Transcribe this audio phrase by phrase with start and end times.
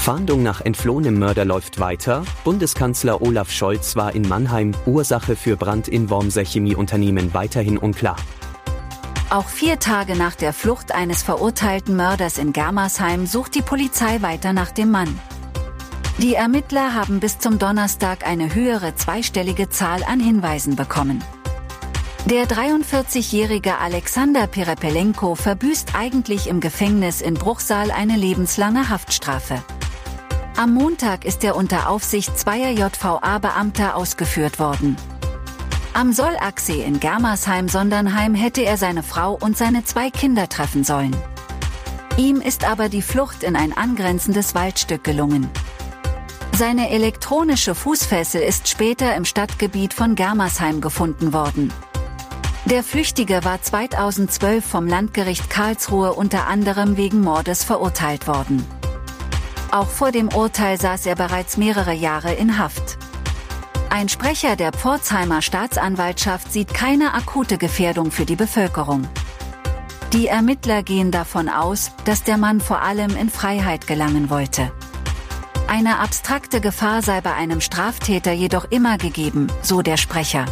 [0.00, 2.24] Fahndung nach entflohenem Mörder läuft weiter.
[2.42, 4.72] Bundeskanzler Olaf Scholz war in Mannheim.
[4.86, 8.16] Ursache für Brand in Wormser Chemieunternehmen weiterhin unklar.
[9.28, 14.54] Auch vier Tage nach der Flucht eines verurteilten Mörders in Germersheim sucht die Polizei weiter
[14.54, 15.18] nach dem Mann.
[16.16, 21.22] Die Ermittler haben bis zum Donnerstag eine höhere zweistellige Zahl an Hinweisen bekommen.
[22.24, 29.62] Der 43-jährige Alexander Perepelenko verbüßt eigentlich im Gefängnis in Bruchsal eine lebenslange Haftstrafe.
[30.56, 34.96] Am Montag ist er unter Aufsicht zweier JVA-Beamter ausgeführt worden.
[35.94, 41.16] Am Sollachsee in Germersheim-Sondernheim hätte er seine Frau und seine zwei Kinder treffen sollen.
[42.16, 45.48] Ihm ist aber die Flucht in ein angrenzendes Waldstück gelungen.
[46.56, 51.72] Seine elektronische Fußfessel ist später im Stadtgebiet von Germersheim gefunden worden.
[52.66, 58.64] Der Flüchtige war 2012 vom Landgericht Karlsruhe unter anderem wegen Mordes verurteilt worden.
[59.72, 62.98] Auch vor dem Urteil saß er bereits mehrere Jahre in Haft.
[63.88, 69.06] Ein Sprecher der Pforzheimer Staatsanwaltschaft sieht keine akute Gefährdung für die Bevölkerung.
[70.12, 74.72] Die Ermittler gehen davon aus, dass der Mann vor allem in Freiheit gelangen wollte.
[75.68, 80.46] Eine abstrakte Gefahr sei bei einem Straftäter jedoch immer gegeben, so der Sprecher.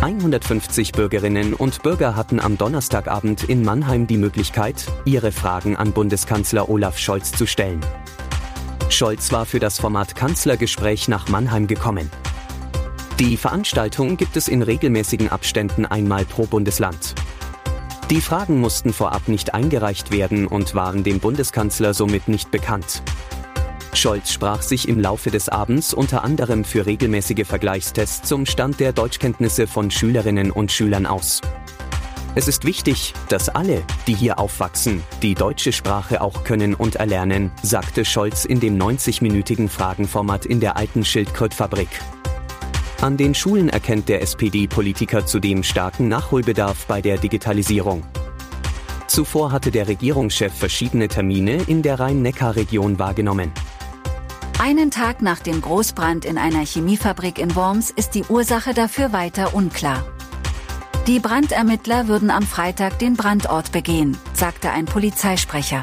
[0.00, 6.70] 150 Bürgerinnen und Bürger hatten am Donnerstagabend in Mannheim die Möglichkeit, ihre Fragen an Bundeskanzler
[6.70, 7.80] Olaf Scholz zu stellen.
[8.88, 12.10] Scholz war für das Format Kanzlergespräch nach Mannheim gekommen.
[13.18, 17.14] Die Veranstaltung gibt es in regelmäßigen Abständen einmal pro Bundesland.
[18.08, 23.02] Die Fragen mussten vorab nicht eingereicht werden und waren dem Bundeskanzler somit nicht bekannt.
[23.92, 28.92] Scholz sprach sich im Laufe des Abends unter anderem für regelmäßige Vergleichstests zum Stand der
[28.92, 31.40] Deutschkenntnisse von Schülerinnen und Schülern aus.
[32.36, 37.50] Es ist wichtig, dass alle, die hier aufwachsen, die deutsche Sprache auch können und erlernen,
[37.62, 41.88] sagte Scholz in dem 90-minütigen Fragenformat in der alten Schildkrötfabrik.
[43.00, 48.04] An den Schulen erkennt der SPD-Politiker zudem starken Nachholbedarf bei der Digitalisierung.
[49.08, 53.50] Zuvor hatte der Regierungschef verschiedene Termine in der Rhein-Neckar-Region wahrgenommen.
[54.62, 59.54] Einen Tag nach dem Großbrand in einer Chemiefabrik in Worms ist die Ursache dafür weiter
[59.54, 60.04] unklar.
[61.06, 65.82] Die Brandermittler würden am Freitag den Brandort begehen, sagte ein Polizeisprecher.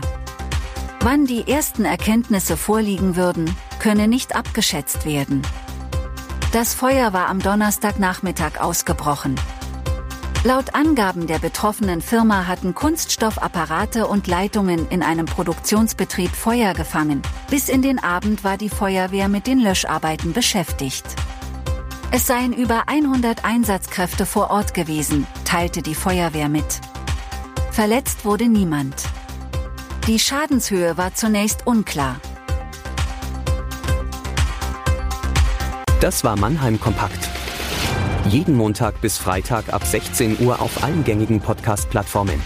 [0.99, 3.49] Wann die ersten Erkenntnisse vorliegen würden,
[3.79, 5.41] könne nicht abgeschätzt werden.
[6.51, 9.39] Das Feuer war am Donnerstagnachmittag ausgebrochen.
[10.43, 17.21] Laut Angaben der betroffenen Firma hatten Kunststoffapparate und Leitungen in einem Produktionsbetrieb Feuer gefangen.
[17.49, 21.05] Bis in den Abend war die Feuerwehr mit den Löscharbeiten beschäftigt.
[22.11, 26.81] Es seien über 100 Einsatzkräfte vor Ort gewesen, teilte die Feuerwehr mit.
[27.71, 28.95] Verletzt wurde niemand.
[30.07, 32.21] Die Schadenshöhe war zunächst unklar.
[35.99, 37.36] Das war Mannheim Kompakt.
[38.25, 42.41] Jeden Montag bis Freitag ab 16 Uhr auf allen gängigen Podcast-Plattformen.